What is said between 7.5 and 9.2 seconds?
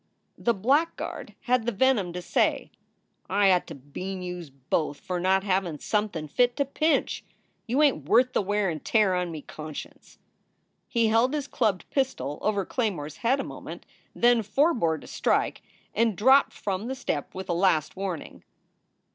You ain t worth the wear and tear